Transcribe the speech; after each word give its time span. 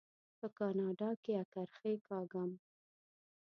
په 0.39 0.47
کاناډا 0.57 1.09
کې 1.23 1.31
اکرښې 1.43 1.93
کاږم. 2.07 2.51